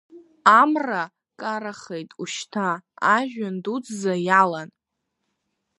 [0.61, 1.03] Амра
[1.39, 2.69] карахеит ушьҭа,
[3.15, 4.69] ажәҩан дуӡӡа иалан…